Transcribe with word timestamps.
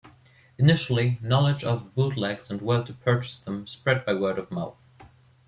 Initially, 0.57 1.19
knowledge 1.21 1.63
of 1.63 1.93
bootlegs 1.93 2.49
and 2.49 2.59
where 2.59 2.81
to 2.81 2.91
purchase 2.91 3.37
them 3.37 3.67
spread 3.67 4.03
by 4.03 4.15
word 4.15 4.39
of 4.39 4.49
mouth. 4.49 4.79